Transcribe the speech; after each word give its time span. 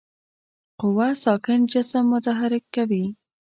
قوه 0.79 1.07
ساکن 1.23 1.59
جسم 1.71 2.03
متحرک 2.11 2.63
کوي. 2.75 3.05